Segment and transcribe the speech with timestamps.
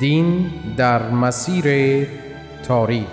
[0.00, 2.06] دین در مسیر
[2.62, 3.06] تاریخ.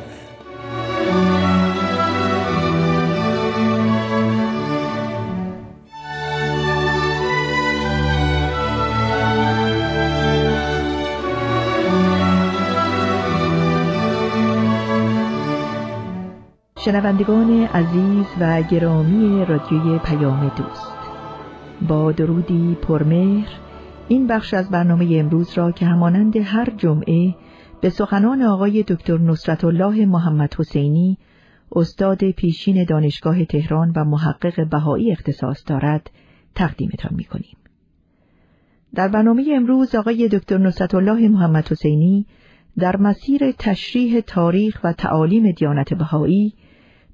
[16.80, 20.94] شنوندگان عزیز و گرامی رادیوی پیام دوست
[21.88, 23.48] با درودی پرمهر
[24.08, 27.36] این بخش از برنامه امروز را که همانند هر جمعه
[27.82, 31.18] به سخنان آقای دکتر نصرت الله محمد حسینی
[31.72, 36.10] استاد پیشین دانشگاه تهران و محقق بهایی اختصاص دارد
[36.56, 37.58] تقدیمتان می کنیم.
[38.96, 42.26] در برنامه امروز آقای دکتر نصرت الله محمد حسینی
[42.78, 46.54] در مسیر تشریح تاریخ و تعالیم دیانت بهایی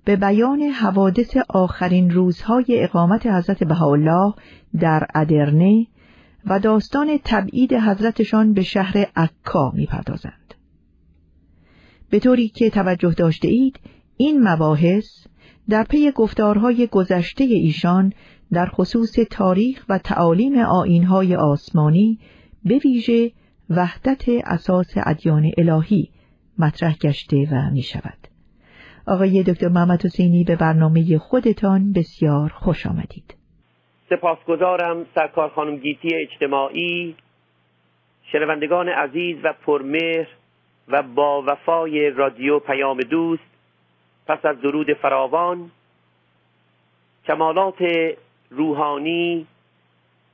[0.06, 4.34] به بیان حوادث آخرین روزهای اقامت حضرت بهاءالله
[4.80, 5.88] در ادرنه
[6.46, 10.54] و داستان تبعید حضرتشان به شهر عکا می‌پردازند.
[12.10, 13.80] به طوری که توجه داشته اید
[14.18, 15.28] این مباحث
[15.70, 18.14] در پی گفتارهای گذشته ایشان
[18.52, 22.20] در خصوص تاریخ و تعالیم آینهای آسمانی
[22.66, 23.32] به ویژه
[23.70, 26.10] وحدت اساس ادیان الهی
[26.58, 28.18] مطرح گشته و می شود.
[29.08, 33.39] آقای دکتر محمد حسینی به برنامه خودتان بسیار خوش آمدید.
[34.10, 37.16] سپاسگزارم سرکار خانم گیتی اجتماعی
[38.32, 40.28] شنوندگان عزیز و پرمهر
[40.88, 43.44] و با وفای رادیو پیام دوست
[44.28, 45.72] پس از درود فراوان
[47.26, 47.78] کمالات
[48.50, 49.48] روحانی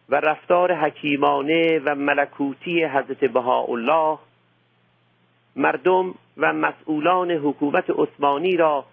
[0.10, 4.18] و رفتار حکیمانه و ملکوتی حضرت بهاءالله
[5.56, 8.86] مردم و مسئولان حکومت عثمانی را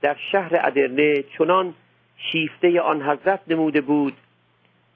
[0.00, 1.74] در شهر ادرنه چنان
[2.16, 4.16] شیفته آن حضرت نموده بود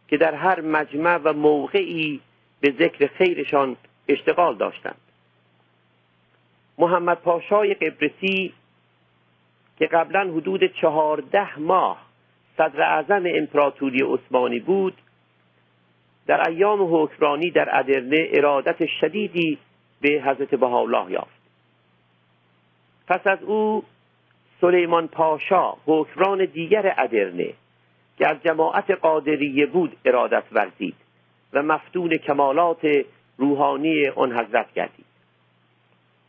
[0.09, 2.21] که در هر مجمع و موقعی
[2.61, 3.77] به ذکر خیرشان
[4.09, 5.01] اشتغال داشتند.
[6.79, 8.53] محمد پاشای قبرسی
[9.79, 12.07] که قبلا حدود چهارده ماه
[12.57, 14.95] صدر اعظم امپراتوری عثمانی بود
[16.27, 19.59] در ایام حکمرانی در ادرنه ارادت شدیدی
[20.01, 21.45] به حضرت بهاءالله یافت.
[23.09, 23.85] پس از او
[24.61, 27.55] سلیمان پاشا حکمران دیگر ادرنه
[28.19, 30.95] که از جماعت قادریه بود ارادت ورزید
[31.53, 33.05] و مفتون کمالات
[33.37, 35.05] روحانی آن حضرت گردید.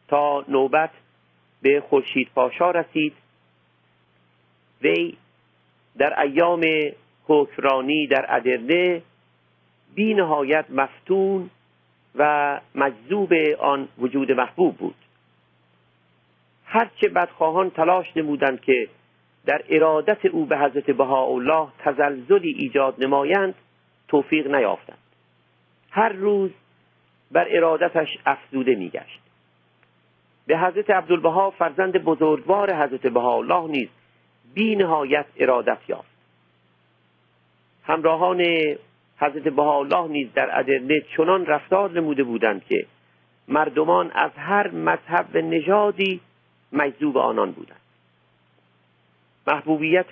[0.07, 0.89] تا نوبت
[1.61, 3.13] به خورشید پاشا رسید
[4.81, 5.17] وی
[5.97, 6.65] در ایام
[7.27, 9.01] حکمرانی در ادرنه
[9.95, 11.49] بی نهایت مفتون
[12.15, 14.95] و مجذوب آن وجود محبوب بود.
[16.65, 18.89] هرچه بدخواهان تلاش نمودند که
[19.45, 23.55] در ارادت او به حضرت بهاءالله تزلزلی ایجاد نمایند
[24.07, 24.97] توفیق نیافتند.
[25.91, 26.51] هر روز
[27.31, 29.19] بر ارادتش افزوده میگشت.
[30.47, 33.89] به حضرت عبدالبها فرزند بزرگوار حضرت بهاءالله نیز
[34.53, 36.15] بی نهایت ارادت یافت.
[37.83, 38.41] همراهان
[39.17, 42.85] حضرت بهاءالله نیز در ادرنه چنان رفتار نموده بودند که
[43.47, 46.21] مردمان از هر مذهب و نژادی
[46.71, 47.84] مجذوب آنان بودند.
[49.47, 50.09] محبوبیت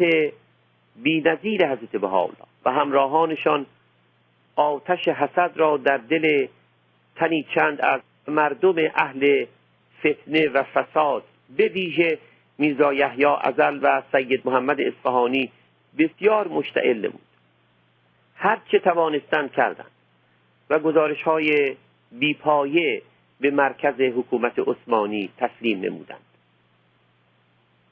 [0.95, 3.66] بینظیر حضرت بهاءالله و همراهانشان
[4.55, 6.47] آتش حسد را در دل
[7.16, 9.45] تنی چند از مردم اهل
[9.99, 11.23] فتنه و فساد
[11.57, 12.19] به ویژه
[12.57, 15.51] میرزا یحیی ازل و سید محمد اصفهانی
[15.97, 17.22] بسیار مشتعل نمود.
[18.35, 19.91] هر چه توانستند کردند
[20.69, 21.75] و گزارش های
[22.11, 23.02] بیپایه
[23.40, 26.25] به مرکز حکومت عثمانی تسلیم نمودند.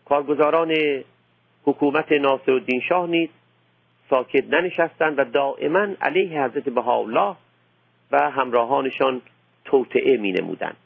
[0.05, 1.03] کارگزاران
[1.63, 3.29] حکومت ناصرالدین شاه نیز
[4.09, 7.35] ساکت ننشستند و دائما علیه حضرت بهاءالله
[8.11, 9.21] و همراهانشان
[9.65, 10.77] توطعه می نمودند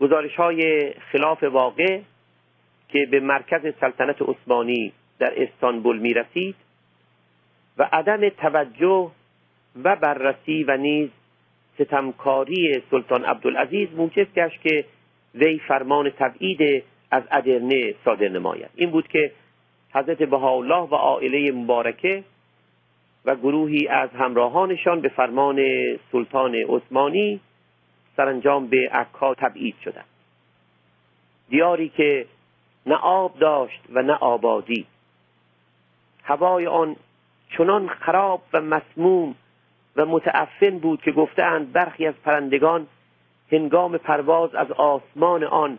[0.00, 2.00] گزارش های خلاف واقع
[2.88, 6.54] که به مرکز سلطنت عثمانی در استانبول می رسید
[7.78, 9.10] و عدم توجه
[9.84, 11.10] و بررسی و نیز
[11.74, 14.84] ستمکاری سلطان عبدالعزیز موجب گشت که
[15.34, 18.70] وی فرمان تبعید از ادرنه صادر نماید.
[18.74, 19.32] این بود که
[19.94, 22.24] حضرت بهاءالله و عائله مبارکه
[23.24, 25.60] و گروهی از همراهانشان به فرمان
[26.12, 27.40] سلطان عثمانی
[28.16, 30.04] سرانجام به عکا تبعید شدند.
[31.48, 32.26] دیاری که
[32.86, 34.86] نه آب داشت و نه آبادی.
[36.22, 36.96] هوای آن
[37.56, 39.34] چنان خراب و مسموم
[39.96, 42.86] و متعفن بود که گفتهاند برخی از پرندگان
[43.52, 45.78] هنگام پرواز از آسمان آن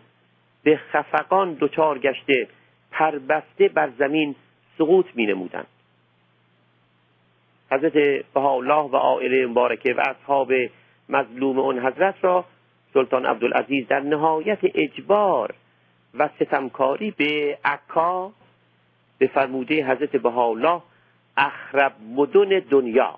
[0.68, 2.48] به خفقان دچار گشته
[2.92, 4.36] پربسته بر زمین
[4.78, 5.68] سقوط می نمودند
[7.72, 10.52] حضرت الله و عائله مبارکه و اصحاب
[11.10, 12.46] مظلوم اون حضرت را
[12.94, 15.54] سلطان عبدالعزیز در نهایت اجبار
[16.14, 18.32] و ستمکاری به عکا
[19.18, 20.82] به فرموده حضرت بهاءالله
[21.38, 23.18] اخرب مدن دنیا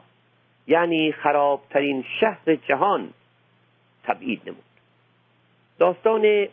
[0.67, 3.13] یعنی خرابترین شهر جهان
[4.03, 4.63] تبعید نمود.
[5.79, 6.47] داستان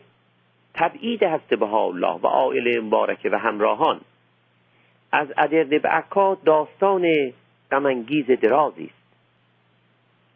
[0.77, 4.01] تبعید حضرت بهاءالله و عائله مبارکه و همراهان.
[5.11, 7.33] از ادرنه به عکا داستان
[7.71, 9.07] غمانگیز درازی است.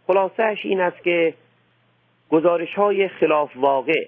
[0.07, 1.33] خلاصهش این است که
[2.29, 4.07] گزارش های خلاف واقع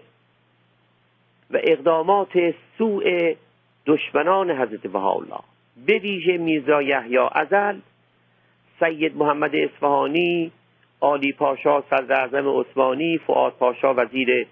[1.51, 3.33] و اقدامات سوء
[3.85, 5.39] دشمنان حضرت بهاءالله.
[5.85, 7.79] به ویژه میرزا یحیی ازل
[8.79, 10.51] سید محمد اصفهانی
[11.01, 14.47] عالی پاشا صدر اعظم عثمانی فعاد پاشا وزیر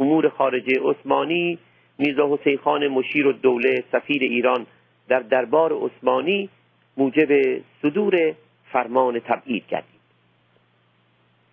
[0.00, 1.58] امور خارجه عثمانی
[1.98, 4.66] میرزا حسین خان مشیر و دوله سفیر ایران
[5.08, 6.48] در دربار عثمانی
[6.96, 8.34] موجب صدور
[8.72, 10.00] فرمان تبعید گردید.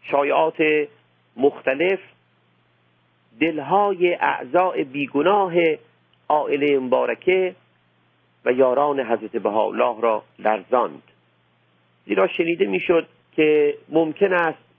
[0.02, 0.88] شایعات
[1.38, 2.00] مختلف
[3.40, 5.54] دلهای اعضاء بیگناه
[6.30, 7.56] عائله مبارکه
[8.46, 11.04] و یاران حضرت بهاءالله را لرزاند.
[12.06, 14.71] زیرا شنیده می‌شد که ممکن است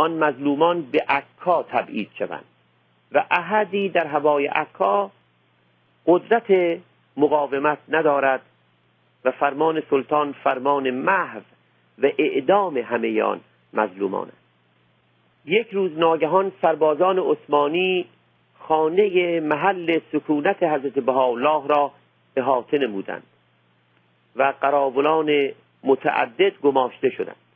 [0.00, 2.44] آن مظلومان به عکا تبعید شوند
[3.12, 5.10] و احدی در هوای عکا
[6.06, 6.78] قدرت
[7.16, 8.40] مقاومت ندارد
[9.24, 11.40] و فرمان سلطان فرمان محو
[11.98, 13.40] و اعدام همه آن
[13.72, 14.36] مظلومان است.
[15.44, 18.06] یک روز ناگهان سربازان عثمانی
[18.58, 21.92] خانه محل سکونت حضرت بهاءالله را
[22.36, 23.26] احاطه نمودند
[24.36, 25.48] و قراولان
[25.84, 27.49] متعدد گماشته شدند.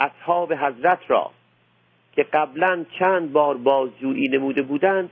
[0.00, 1.30] اصحاب حضرت را
[2.12, 5.10] که قبلا چند بار بازجویی نموده بودند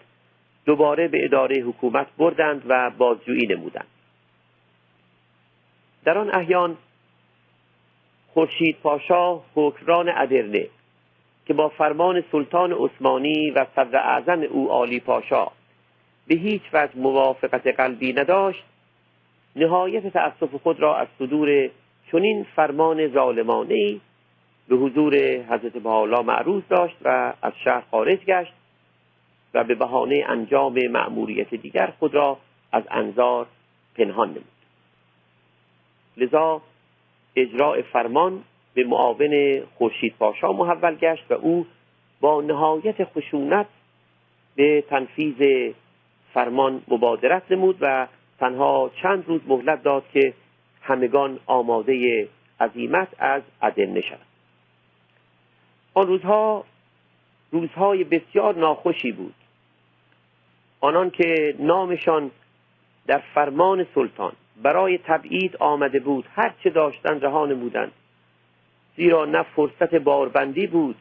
[0.65, 3.87] دوباره به اداره حکومت بردند و بازجویی نمودند.
[6.05, 6.77] در آن احیان
[8.35, 10.67] خورشید پاشا حکران ادرنه
[11.47, 15.47] که با فرمان سلطان عثمانی و صدر اعظم او عالی پاشا
[16.27, 18.65] به هیچ وجه موافقت قلبی نداشت
[19.57, 21.71] نهایت تأسف خود را از صدور
[22.13, 24.01] چنین فرمان ظالمانه
[24.69, 25.15] به حضور
[25.49, 28.53] حضرت بهاءالله معروض داشت و از شهر خارج گشت
[29.55, 32.39] و به بهانه انجام مأموریت دیگر خود را
[32.73, 33.47] از انظار
[33.95, 34.45] پنهان نمود.
[36.17, 36.63] لذا
[37.37, 38.43] اجراع فرمان
[38.75, 41.67] به معاون خورشید پاشا محول گشت و او
[42.21, 43.67] با نهایت خشونت
[44.57, 45.73] به تنفیذ
[46.35, 48.07] فرمان مبادرت نمود و
[48.41, 50.35] تنها چند روز مهلت داد که
[50.83, 52.29] همگان آماده
[52.61, 54.26] عظیمت از عدن شد
[55.97, 56.65] آن روزها
[57.51, 59.35] روزهای بسیار ناخوشی بود.
[60.81, 62.31] آنان که نامشان
[63.07, 64.33] در فرمان سلطان
[64.63, 67.93] برای تبعید آمده بود هر چه داشتن رها نمودند
[68.97, 70.97] زیرا نه فرصت باربندی بود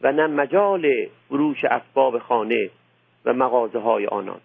[0.00, 2.70] و نه مجال فروش اسباب خانه
[3.24, 4.40] و مغازه های آنان.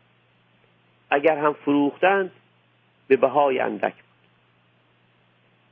[1.10, 2.32] اگر هم فروختند
[3.08, 4.30] به بهای اندک بود.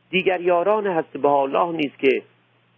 [0.09, 2.23] دیگر یاران حضرت الله نیز که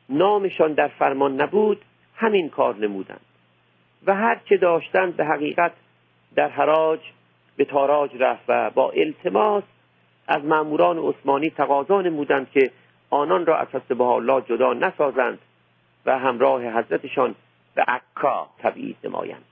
[0.09, 1.81] نامشان در فرمان نبود
[2.15, 3.21] همین کار نمودند.
[4.07, 5.71] و هر چه داشتند به حقیقت
[6.35, 6.99] در حراج
[7.57, 9.63] به تاراج رفت و با التماس
[10.27, 12.71] از ماموران عثمانی تقاضا نمودند که
[13.09, 15.39] آنان را از حضرت الله جدا نسازند
[16.05, 17.35] و همراه حضرتشان
[17.75, 19.45] به عکا تبعید نمایند.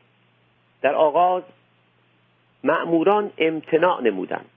[0.81, 1.43] در آغاز
[2.63, 4.50] مأموران امتناع نمودند.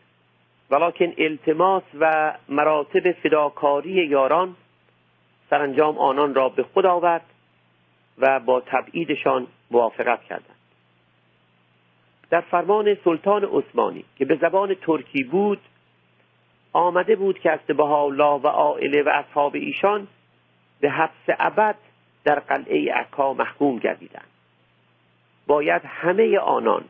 [0.70, 4.56] ولیکن التماس و مراتب فداکاری یاران
[5.50, 7.24] سرانجام آنان را به خود آورد
[8.18, 10.56] و با تبعیدشان موافقت کردند.
[12.30, 15.60] در فرمان سلطان عثمانی که به زبان ترکی بود
[16.72, 20.08] آمده بود که از الله و عائله و اصحاب ایشان
[20.80, 21.76] به حبس ابد
[22.24, 24.26] در قلعه عکا محکوم گردیدند.
[25.46, 26.84] باید همه آنان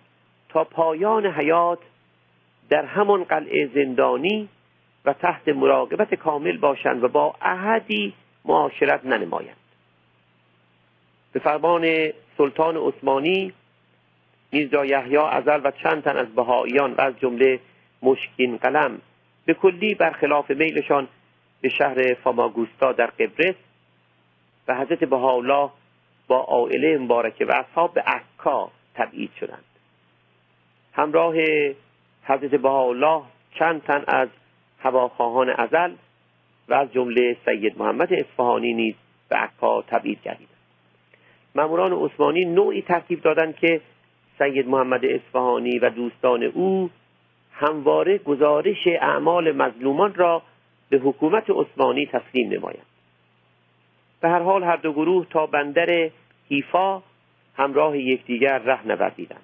[0.49, 1.79] تا پایان حیات
[2.71, 4.49] در همان قلعه زندانی
[5.05, 8.15] و تحت مراقبت کامل باشند و با احدی
[8.47, 9.57] معاشرت ننمایند.
[11.33, 13.53] به فرمان سلطان عثمانی
[14.53, 17.61] میرزا یحیی ازل و چند تن از بهاییان و از جمله
[18.03, 19.01] مشکین قلم
[19.45, 21.09] به کلی برخلاف میلشان
[21.61, 23.55] به شهر فاماگوستا در قبرس
[24.69, 25.71] و حضرت بهاءالله
[26.27, 29.65] با عائله مبارکه و اصحاب به عکا تبعید شدند.
[30.93, 31.35] همراه
[32.23, 33.23] حضرت بهاءالله
[33.59, 34.29] چند تن از
[34.79, 35.95] هواخواهان ازل
[36.69, 38.95] و از جمله سید محمد اصفهانی نیز
[39.29, 40.57] به عکا تبعید گردیدند.
[41.55, 43.81] ماموران عثمانی نوعی ترتیب دادند که
[44.39, 46.91] سید محمد اصفهانی و دوستان او
[47.53, 50.43] همواره گزارش اعمال مظلومان را
[50.91, 52.87] به حکومت عثمانی تسلیم نمایند.
[54.21, 56.11] به هر حال هر دو گروه تا بندر
[56.49, 57.03] حیفا
[57.57, 59.43] همراه یکدیگر ره نوردیدند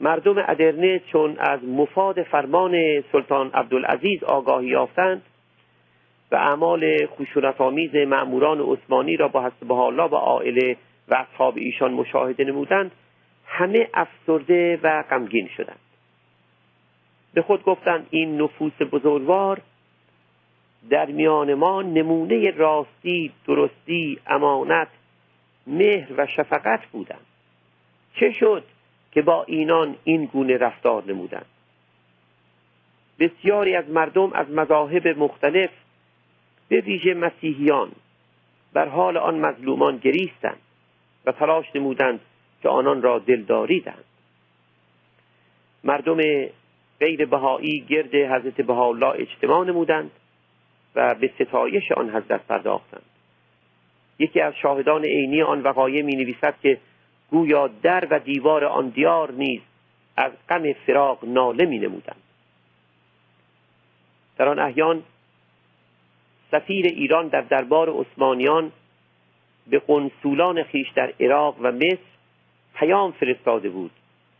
[0.00, 5.22] مردم ادرنه چون از مفاد فرمان سلطان عبدالعزیز آگاهی یافتند
[6.34, 10.76] و اعمال خشونتآمیز مأموران عثمانی را با حسب الله و عائله
[11.08, 12.92] و اصحاب ایشان مشاهده نمودند
[13.46, 15.78] همه افسرده و غمگین شدند.
[17.34, 19.60] به خود گفتند این نفوس بزرگوار
[20.90, 24.88] در میان ما نمونه راستی درستی امانت
[25.66, 27.26] مهر و شفقت بودند.
[28.14, 28.64] چه شد
[29.12, 31.46] که با اینان این گونه رفتار نمودند؟
[33.18, 35.70] بسیاری از مردم از مذاهب مختلف
[36.68, 37.92] به ویژه مسیحیان
[38.72, 40.60] بر حال آن مظلومان گریستند
[41.26, 42.20] و تلاش نمودند
[42.62, 44.04] که آنان را دلداری دهند
[45.84, 46.18] مردم
[47.00, 50.10] غیر بهایی گرد حضرت بهاءالله اجتماع نمودند
[50.94, 53.02] و به ستایش آن حضرت پرداختند.
[54.18, 56.78] یکی از شاهدان عینی آن وقایع می نویسد که
[57.30, 59.60] گویا در و دیوار آن دیار نیز
[60.16, 62.22] از غم فراق ناله می نمودند
[64.38, 65.02] در آن احیان
[66.54, 68.72] سفیر ایران در دربار عثمانیان
[69.66, 71.98] به قنسولان خیش در عراق و مصر
[72.74, 73.90] پیام فرستاده بود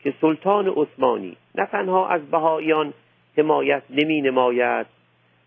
[0.00, 2.94] که سلطان عثمانی نه تنها از بهاییان
[3.38, 4.86] حمایت نمی نماید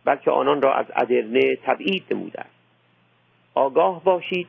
[0.06, 2.56] بلکه آنان را از ادرنه تبعید نموده است
[3.56, 4.48] آگاه باشید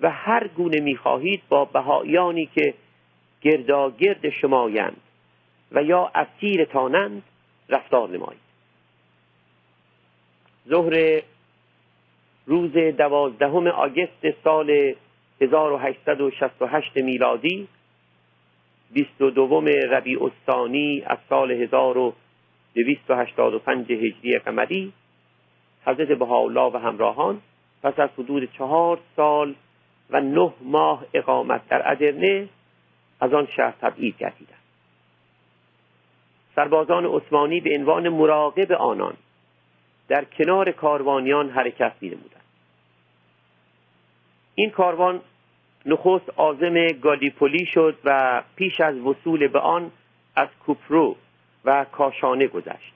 [0.00, 2.74] و هر گونه می‌خواهید با بهاییانی که
[3.40, 5.00] گرداگرد شمایند
[5.72, 7.22] و یا اسیر تانند
[7.68, 8.43] رفتار نمایید.
[10.68, 11.22] ظهر
[12.46, 14.94] روز دوازدهم آگست سال
[15.40, 17.68] 1868 میلادی
[18.92, 24.92] 22 ربیع الثانی از سال 1285 هجری قمری
[25.86, 27.40] حضرت بهاءالله و همراهان
[27.82, 29.54] پس از حدود چهار سال
[30.10, 32.48] و نه ماه اقامت در ادرنه
[33.20, 34.58] از آن شهر تبعید گردیدند.
[36.56, 39.14] سربازان عثمانی به عنوان مراقب آنان
[40.08, 42.44] در کنار کاروانیان حرکت می‌نمودند.
[44.54, 45.20] این کاروان
[45.86, 49.90] نخست آزم گالیپولی شد و پیش از وصول به آن
[50.36, 51.16] از کوپرو
[51.64, 52.92] و کاشانه گذشت.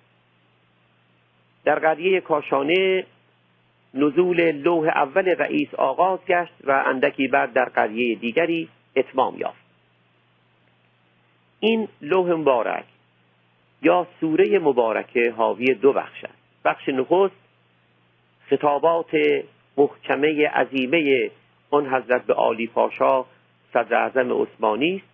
[1.65, 3.07] در قریه کاشانه
[3.95, 9.69] نزول لوح اول رئیس آغاز گشت و اندکی بعد در قریه دیگری اتمام یافت.
[11.61, 12.85] این لوح مبارک
[13.83, 16.38] یا سوره مبارکه حاوی دو بخش است.
[16.69, 17.35] بخش نخست
[18.51, 19.11] خطابات
[19.77, 21.31] محکمه عظیمه
[21.71, 23.25] آن حضرت به عالی پاشا
[23.73, 25.07] صدر اعظم عثمانی است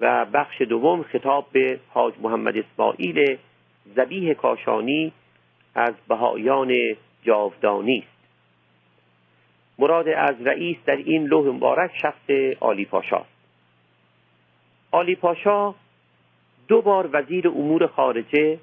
[0.00, 3.38] و بخش دوم خطاب به حاج محمد اسماعیل
[3.96, 5.12] زبیه کاشانی
[5.74, 8.26] از بهایان جاودانی است.
[9.78, 13.36] مراد از رئیس در این لوح مبارک شخص عالی پاشا است.
[14.92, 15.74] عالی پاشا
[16.68, 18.58] دو بار وزیر امور خارجه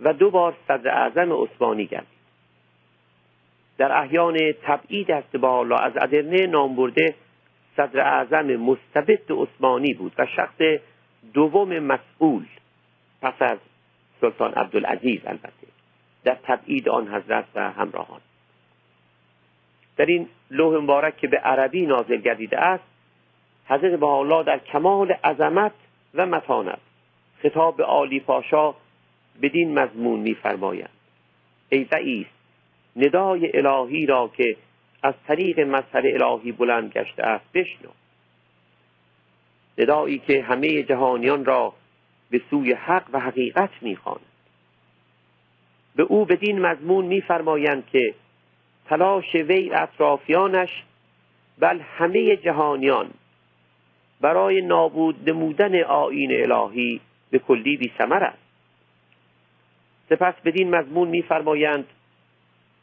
[0.00, 2.20] و دو بار صدر اعظم عثمانی گردید
[3.78, 7.14] در احیان تبعید است با از ادرنه نام برده
[7.76, 10.62] صدر اعظم مستبد عثمانی بود و شخص
[11.34, 12.46] دوم مسئول
[13.22, 13.58] پس از
[14.20, 15.66] سلطان عبدالعزیز البته
[16.24, 18.20] در تبعید آن حضرت و همراهان.
[19.96, 22.84] در این لوح مبارک که به عربی نازل گردیده است
[23.66, 25.72] حضرت الله در کمال عظمت
[26.14, 26.78] و متانت
[27.42, 28.74] خطاب به عالی پاشا
[29.42, 30.90] بدین مضمون میفرمایند.
[31.68, 32.26] ای رئیس
[32.96, 34.56] ندای الهی را که
[35.02, 37.90] از طریق مظهر الهی بلند گشته است بشنو.
[39.78, 41.72] ندایی که همه جهانیان را
[42.30, 44.20] به سوی حق و حقیقت می‌خواند
[45.96, 48.14] به او بدین مضمون میفرمایند که
[48.86, 50.84] تلاش وی اطرافیانش
[51.58, 53.10] بل همه جهانیان
[54.20, 58.49] برای نابود نمودن آیین الهی به کلی بی است.
[60.10, 61.86] سپس بدین مضمون میفرمایند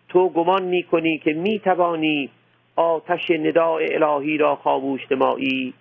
[0.09, 2.29] تو گمان می‌کنی که می‌توانی
[2.75, 5.73] آتش نداء الهی را خاموش نمایی؟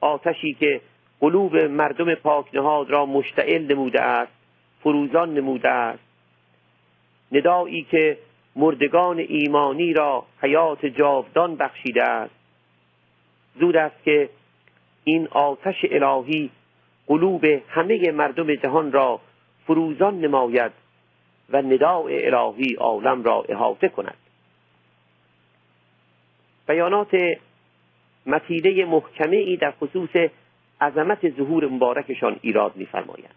[0.00, 0.80] آتشی که
[1.20, 4.32] قلوب مردم پاک نهاد را مشتعل نموده است
[4.80, 6.02] فروزان نموده است.
[7.32, 8.18] ندایی که
[8.56, 12.34] مردگان ایمانی را حیات جاودان بخشیده است.
[13.60, 14.28] زود است که
[15.04, 16.50] این آتش الهی
[17.06, 19.20] قلوب همه مردم جهان را
[19.66, 20.72] فروزان نماید
[21.50, 24.16] و نداء الهی عالم را احاطه کند.
[26.68, 27.16] بیانات
[28.26, 30.16] متیده محکمه ای در خصوص
[30.80, 33.34] عظمت ظهور مبارکشان ایراد میفرمایند.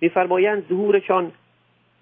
[0.00, 1.32] میفرمایند ظهورشان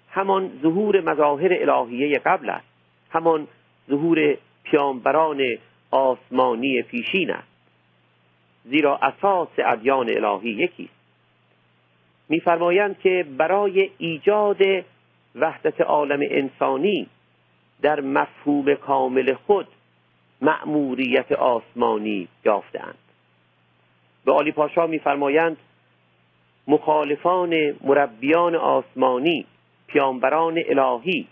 [0.09, 2.67] همان ظهور مظاهر الهیه قبل است.
[3.11, 3.47] همان
[3.89, 5.57] ظهور پیامبران
[5.91, 7.47] آسمانی پیشین است.
[8.65, 11.00] زیرا اساس ادیان الهی یکی است
[12.31, 14.61] میفرمایند که برای ایجاد
[15.35, 17.07] وحدت عالم انسانی
[17.81, 19.67] در مفهوم کامل خود
[20.41, 22.97] مأموریت آسمانی یافتند
[24.25, 25.57] به آلی پاشا میفرمایند
[26.67, 29.45] مخالفان مربیان آسمانی
[29.87, 31.27] پیامبران الهی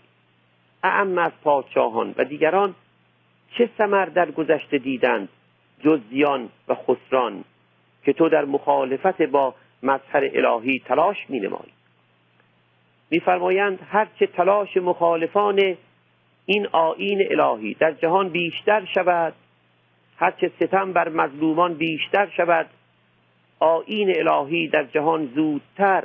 [0.82, 2.74] اعم از پادشاهان و دیگران
[3.58, 5.28] چه ثمر در گذشته دیدند
[5.84, 6.00] جز
[6.68, 7.44] و خسران
[8.04, 11.72] که تو در مخالفت با مظهر الهی تلاش می نمایی
[13.10, 15.76] میفرمایند هرچه تلاش مخالفان
[16.46, 19.34] این آین الهی در جهان بیشتر شود
[20.16, 22.66] هرچه ستم بر مظلومان بیشتر شود
[23.58, 26.04] آین الهی در جهان زودتر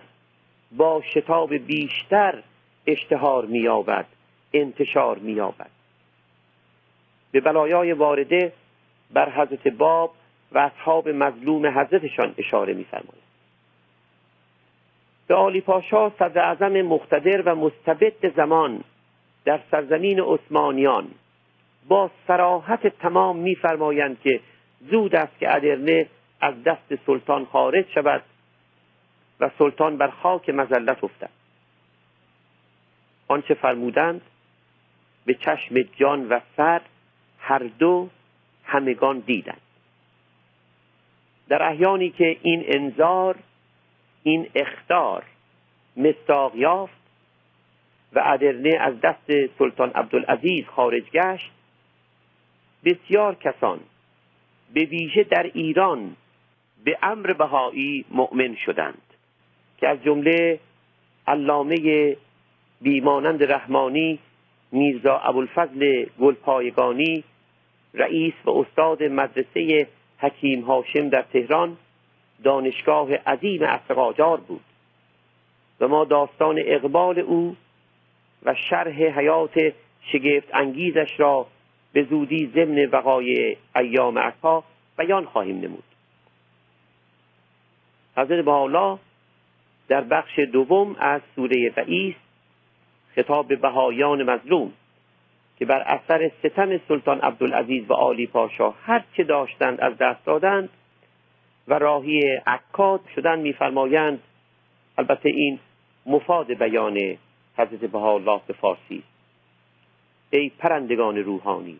[0.71, 2.43] با شتاب بیشتر
[2.87, 4.05] اشتهار مییابد
[4.53, 5.69] انتشار مییابد.
[7.31, 8.53] به بلایای وارده
[9.13, 10.15] بر حضرت باب
[10.51, 13.25] و اصحاب مظلوم حضرتشان اشاره میفرماید.
[15.27, 18.83] به آلی پاشا صدر مقتدر و مستبد زمان
[19.45, 21.07] در سرزمین عثمانیان.
[21.87, 24.39] با سراحت تمام میفرمایند که
[24.91, 26.07] زود است که ادرنه
[26.41, 28.23] از دست سلطان خارج شود
[29.39, 31.29] و سلطان بر خاک مزلت افتد.
[33.27, 34.21] آنچه فرمودند
[35.25, 36.81] به چشم جان و سر
[37.39, 38.09] هر دو
[38.63, 39.61] همگان دیدند.
[41.49, 43.35] در احیانی که این انذار
[44.27, 45.23] این اختار
[45.97, 47.01] مستاق یافت
[48.13, 51.51] و ادرنه از دست سلطان عبدالعزیز خارج گشت.
[52.85, 53.79] بسیار کسان
[54.73, 56.15] به ویژه در ایران
[56.85, 59.01] به امر بهایی مؤمن شدند
[59.77, 60.59] که از جمله
[61.27, 62.15] علامه
[62.81, 64.19] بیمانند رحمانی
[64.71, 67.23] میرزا ابوالفضل گلپایگانی
[67.93, 71.77] رئیس و استاد مدرسه حکیم هاشم در تهران
[72.43, 74.61] دانشگاه عظیم اصر بود
[75.79, 77.55] و ما داستان اقبال او
[78.43, 81.47] و شرح حیات شگفت انگیزش را
[81.93, 84.63] به زودی ضمن وقای ایام عکا
[84.97, 85.83] بیان خواهیم نمود.
[88.17, 88.99] حضرت بالا
[89.87, 92.15] در بخش دوم از سوره رئیس
[93.15, 94.71] خطاب به بهایان مظلوم
[95.59, 100.69] که بر اثر ستم سلطان عبدالعزیز و آلی پاشا هر چه داشتند از دست دادند
[101.67, 104.19] و راهی عکاد شدن میفرمایند.
[104.97, 105.59] البته این
[106.05, 107.17] مفاد بیان
[107.57, 109.03] حضرت الله به فارسی.
[110.29, 111.79] ای پرندگان روحانی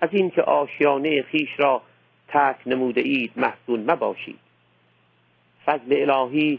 [0.00, 1.82] از اینکه آشیانه خیش را
[2.28, 4.38] ترک نموده اید محزون مباشید.
[5.66, 6.58] فضل الهی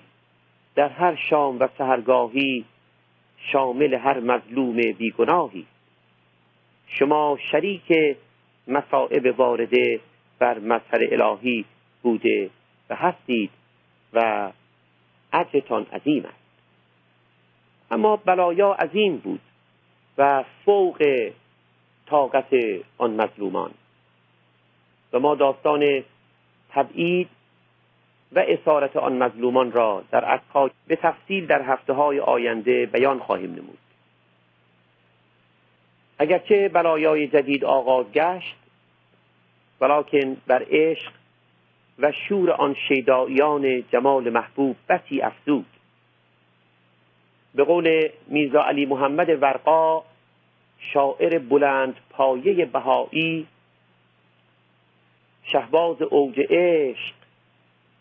[0.75, 2.65] در هر شام و سهرگاهی
[3.38, 5.65] شامل هر مظلوم بیگناهی.
[6.88, 8.17] شما شریک
[8.67, 9.99] مصائب وارده
[10.39, 11.65] بر مظهر الهی
[12.01, 12.49] بوده
[12.89, 13.51] و هستید
[14.13, 14.51] و
[15.33, 16.35] عجتان عظیم است.
[17.91, 19.41] اما بلایا عظیم بود
[20.17, 21.29] و فوق
[22.05, 22.53] طاقت
[22.97, 23.71] آن مظلومان.
[25.13, 26.03] و ما داستان
[26.69, 27.29] تبعید
[28.31, 33.51] و اسارت آن مظلومان را در عکا به تفصیل در هفته های آینده بیان خواهیم
[33.51, 33.77] نمود.
[36.19, 38.55] اگرچه بلایای جدید آغاز گشت
[39.81, 41.12] ولیکن بر عشق
[41.99, 45.65] و شور آن شیدایان جمال محبوب بسی افزود.
[47.55, 50.03] به قول میرزا علی محمد ورقا
[50.79, 53.47] شاعر بلند پایه بهایی
[55.43, 57.13] شهباز اوج عشق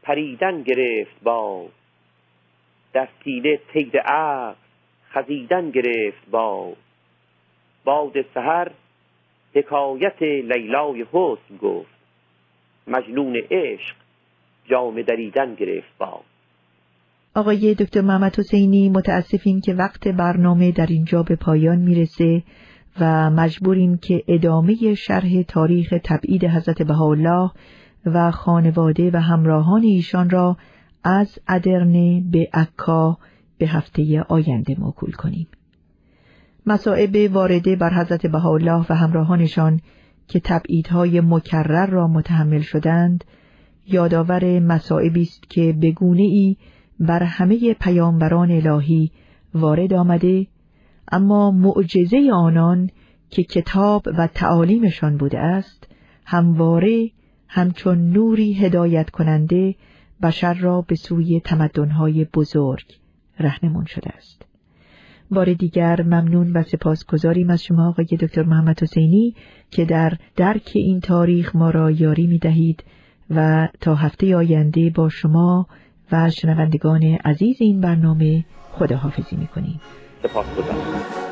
[0.02, 1.66] پریدن گرفت با
[2.92, 4.54] در سینه تیر عقل
[5.10, 6.72] خزیدن گرفت با
[7.84, 8.70] باد سحر
[9.54, 11.97] حکایت لیلای حسن گفت.
[12.88, 13.96] مجنون عشق
[14.70, 16.20] جام دریدن گرفت با
[17.34, 22.42] آقای دکتر محمد حسینی متاسفیم که وقت برنامه در اینجا به پایان می‌رسه
[23.00, 27.50] و مجبوریم که ادامه شرح تاریخ تبعید حضرت بهاءالله
[28.06, 30.56] و خانواده و همراهان ایشان را
[31.04, 33.18] از ادرنه به عکا
[33.58, 35.46] به هفته آینده موکول کنیم.
[36.66, 39.80] مسائب وارده بر حضرت بهاءالله و همراهانشان
[40.28, 43.24] که تبعیدهای مکرر را متحمل شدند
[43.86, 46.56] یادآور مسائبی است که به ای
[47.00, 49.10] بر همه پیامبران الهی
[49.54, 50.46] وارد آمده
[51.12, 52.90] اما معجزه آنان
[53.30, 55.88] که کتاب و تعالیمشان بوده است
[56.24, 57.10] همواره
[57.48, 59.74] همچون نوری هدایت کننده
[60.22, 62.84] بشر را به سوی تمدنهای بزرگ
[63.40, 64.47] رهنمون شده است.
[65.30, 69.34] بار دیگر ممنون و سپاسگزاریم از شما آقای دکتر محمد حسینی
[69.70, 72.84] که در درک این تاریخ ما را یاری می دهید
[73.30, 75.66] و تا هفته آینده با شما
[76.12, 79.80] و شنوندگان عزیز این برنامه خداحافظی می کنیم.
[80.22, 81.27] سپاسگزارم.